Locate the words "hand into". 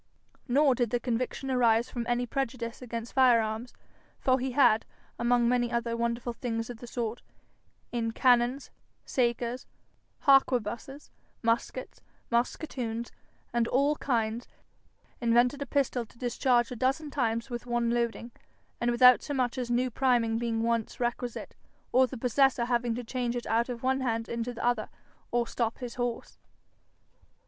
23.99-24.51